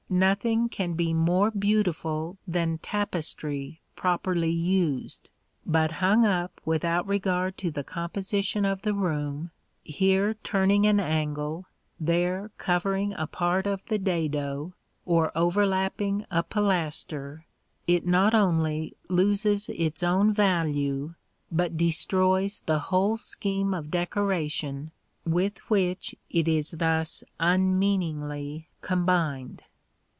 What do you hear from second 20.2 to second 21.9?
value, but